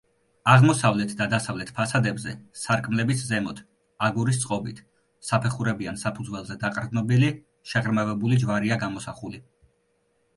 აღმოსავლეთ 0.51 1.11
და 1.17 1.25
დასავლეთ 1.31 1.71
ფასადებზე, 1.79 2.31
სარკმლების 2.61 3.21
ზემოთ, 3.31 3.61
აგურის 4.07 4.39
წყობით, 4.45 4.81
საფეხურებიან 5.29 6.01
საფუძველზე 6.05 6.57
დაყრდნობილი, 6.65 7.29
შეღრმავებული 7.73 8.41
ჯვარია 8.45 8.79
გამოსახული. 8.87 9.43